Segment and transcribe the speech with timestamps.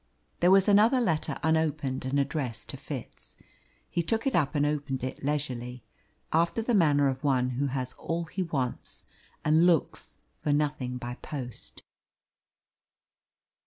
[0.39, 3.37] There was another letter unopened and addressed to Fitz.
[3.87, 5.83] He took it up and opened it leisurely,
[6.33, 9.03] after the manner of one who has all he wants
[9.45, 11.83] and looks for nothing by post.